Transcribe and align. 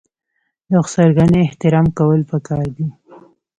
د 0.69 0.71
خسرګنۍ 0.85 1.41
احترام 1.45 1.87
کول 1.97 2.21
پکار 2.31 2.65
دي. 2.77 2.87